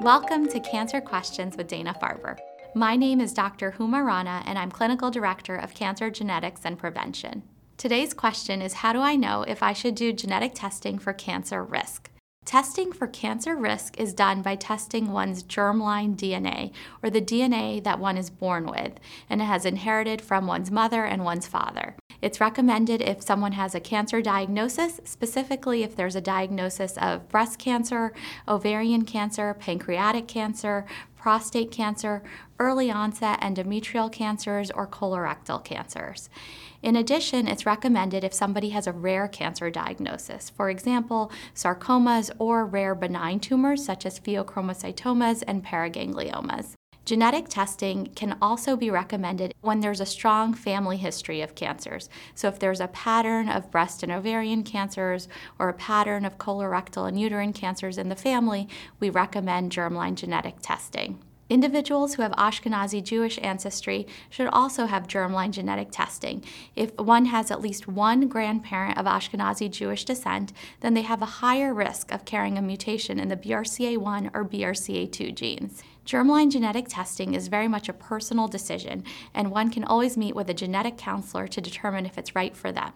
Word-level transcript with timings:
Welcome 0.00 0.46
to 0.48 0.60
Cancer 0.60 1.00
Questions 1.00 1.56
with 1.56 1.68
Dana 1.68 1.96
Farber. 2.00 2.38
My 2.74 2.96
name 2.96 3.18
is 3.18 3.32
Dr. 3.32 3.72
Huma 3.72 4.04
Rana, 4.04 4.42
and 4.44 4.58
I'm 4.58 4.70
Clinical 4.70 5.10
Director 5.10 5.56
of 5.56 5.74
Cancer 5.74 6.10
Genetics 6.10 6.60
and 6.64 6.78
Prevention. 6.78 7.42
Today's 7.78 8.12
question 8.12 8.60
is 8.60 8.74
How 8.74 8.92
do 8.92 9.00
I 9.00 9.16
know 9.16 9.42
if 9.42 9.62
I 9.62 9.72
should 9.72 9.94
do 9.94 10.12
genetic 10.12 10.52
testing 10.54 10.98
for 10.98 11.14
cancer 11.14 11.64
risk? 11.64 12.10
Testing 12.44 12.92
for 12.92 13.06
cancer 13.06 13.56
risk 13.56 13.98
is 13.98 14.12
done 14.12 14.42
by 14.42 14.54
testing 14.54 15.12
one's 15.12 15.42
germline 15.42 16.14
DNA, 16.14 16.72
or 17.02 17.08
the 17.08 17.22
DNA 17.22 17.82
that 17.82 17.98
one 17.98 18.18
is 18.18 18.28
born 18.28 18.66
with, 18.66 19.00
and 19.30 19.40
has 19.40 19.64
inherited 19.64 20.20
from 20.20 20.46
one's 20.46 20.70
mother 20.70 21.04
and 21.06 21.24
one's 21.24 21.46
father. 21.46 21.96
It's 22.22 22.40
recommended 22.40 23.02
if 23.02 23.22
someone 23.22 23.52
has 23.52 23.74
a 23.74 23.80
cancer 23.80 24.22
diagnosis, 24.22 25.00
specifically 25.04 25.82
if 25.82 25.96
there's 25.96 26.16
a 26.16 26.20
diagnosis 26.20 26.96
of 26.98 27.28
breast 27.28 27.58
cancer, 27.58 28.12
ovarian 28.48 29.04
cancer, 29.04 29.54
pancreatic 29.54 30.26
cancer, 30.26 30.86
prostate 31.16 31.70
cancer, 31.70 32.22
early 32.58 32.90
onset 32.90 33.40
endometrial 33.40 34.10
cancers, 34.10 34.70
or 34.70 34.86
colorectal 34.86 35.62
cancers. 35.64 36.30
In 36.82 36.94
addition, 36.94 37.48
it's 37.48 37.66
recommended 37.66 38.22
if 38.22 38.32
somebody 38.32 38.68
has 38.70 38.86
a 38.86 38.92
rare 38.92 39.26
cancer 39.26 39.70
diagnosis, 39.70 40.50
for 40.50 40.70
example, 40.70 41.32
sarcomas 41.54 42.30
or 42.38 42.64
rare 42.64 42.94
benign 42.94 43.40
tumors 43.40 43.84
such 43.84 44.06
as 44.06 44.20
pheochromocytomas 44.20 45.42
and 45.48 45.64
paragangliomas. 45.64 46.74
Genetic 47.06 47.48
testing 47.48 48.06
can 48.16 48.36
also 48.42 48.76
be 48.76 48.90
recommended 48.90 49.54
when 49.60 49.78
there's 49.78 50.00
a 50.00 50.04
strong 50.06 50.52
family 50.52 50.96
history 50.96 51.40
of 51.40 51.54
cancers. 51.54 52.08
So, 52.34 52.48
if 52.48 52.58
there's 52.58 52.80
a 52.80 52.88
pattern 52.88 53.48
of 53.48 53.70
breast 53.70 54.02
and 54.02 54.10
ovarian 54.10 54.64
cancers 54.64 55.28
or 55.56 55.68
a 55.68 55.72
pattern 55.72 56.24
of 56.24 56.36
colorectal 56.38 57.06
and 57.06 57.18
uterine 57.18 57.52
cancers 57.52 57.96
in 57.96 58.08
the 58.08 58.16
family, 58.16 58.68
we 58.98 59.08
recommend 59.08 59.70
germline 59.70 60.16
genetic 60.16 60.56
testing. 60.60 61.20
Individuals 61.48 62.14
who 62.14 62.22
have 62.22 62.32
Ashkenazi 62.32 63.02
Jewish 63.02 63.38
ancestry 63.40 64.06
should 64.28 64.48
also 64.48 64.86
have 64.86 65.06
germline 65.06 65.52
genetic 65.52 65.88
testing. 65.92 66.42
If 66.74 66.92
one 66.98 67.26
has 67.26 67.52
at 67.52 67.60
least 67.60 67.86
one 67.86 68.26
grandparent 68.26 68.98
of 68.98 69.06
Ashkenazi 69.06 69.70
Jewish 69.70 70.04
descent, 70.04 70.52
then 70.80 70.94
they 70.94 71.02
have 71.02 71.22
a 71.22 71.26
higher 71.26 71.72
risk 71.72 72.10
of 72.10 72.24
carrying 72.24 72.58
a 72.58 72.62
mutation 72.62 73.20
in 73.20 73.28
the 73.28 73.36
BRCA1 73.36 74.30
or 74.34 74.44
BRCA2 74.44 75.34
genes. 75.34 75.84
Germline 76.04 76.50
genetic 76.50 76.86
testing 76.88 77.34
is 77.34 77.48
very 77.48 77.68
much 77.68 77.88
a 77.88 77.92
personal 77.92 78.48
decision, 78.48 79.04
and 79.32 79.50
one 79.50 79.70
can 79.70 79.84
always 79.84 80.16
meet 80.16 80.34
with 80.34 80.50
a 80.50 80.54
genetic 80.54 80.96
counselor 80.96 81.46
to 81.48 81.60
determine 81.60 82.06
if 82.06 82.18
it's 82.18 82.34
right 82.34 82.56
for 82.56 82.72
them. 82.72 82.92